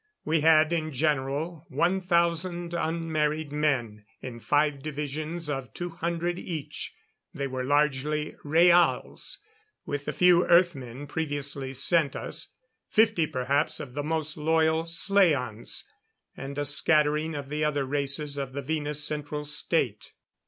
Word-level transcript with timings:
We 0.25 0.41
had, 0.41 0.73
in 0.73 0.91
general, 0.91 1.67
one 1.69 2.01
thousand 2.01 2.73
unmarried 2.73 3.51
men, 3.51 4.03
in 4.19 4.39
five 4.39 4.81
divisions 4.81 5.47
of 5.47 5.75
two 5.75 5.89
hundred 5.89 6.39
each. 6.39 6.91
They 7.35 7.45
were 7.45 7.63
largely 7.63 8.35
Rhaals, 8.43 9.37
with 9.85 10.05
the 10.05 10.11
few 10.11 10.43
Earth 10.47 10.73
men 10.73 11.05
previously 11.05 11.75
sent 11.75 12.15
us; 12.15 12.47
fifty 12.89 13.27
perhaps 13.27 13.79
of 13.79 13.93
the 13.93 14.01
most 14.01 14.37
loyal 14.37 14.85
slaans; 14.85 15.83
and 16.35 16.57
a 16.57 16.65
scattering 16.65 17.35
of 17.35 17.49
the 17.49 17.63
other 17.63 17.85
races 17.85 18.37
of 18.39 18.53
the 18.53 18.63
Venus 18.63 19.03
Central 19.05 19.45
State. 19.45 20.13